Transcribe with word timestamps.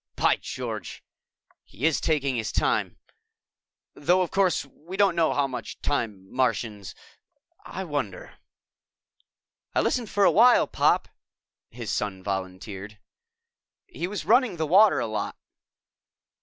"By 0.15 0.37
George, 0.37 1.03
he 1.63 1.85
is 1.85 2.01
taking 2.01 2.35
his 2.35 2.51
time! 2.51 2.97
Though, 3.93 4.23
of 4.23 4.31
course, 4.31 4.65
we 4.65 4.97
don't 4.97 5.15
know 5.15 5.31
how 5.31 5.45
much 5.45 5.79
time 5.83 6.25
Martians... 6.33 6.95
I 7.65 7.83
wonder." 7.83 8.39
"I 9.75 9.81
listened 9.81 10.09
for 10.09 10.23
a 10.23 10.31
while, 10.31 10.65
Pop," 10.65 11.07
his 11.69 11.91
son 11.91 12.23
volunteered. 12.23 12.97
"He 13.85 14.07
was 14.07 14.25
running 14.25 14.57
the 14.57 14.65
water 14.65 14.97
a 14.99 15.05
lot." 15.05 15.37